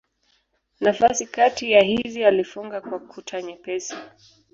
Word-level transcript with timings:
Nafasi 0.81 1.25
kati 1.25 1.71
ya 1.71 1.81
hizi 1.83 2.25
alifunga 2.25 2.81
kwa 2.81 2.99
kuta 2.99 3.41
nyepesi. 3.41 3.95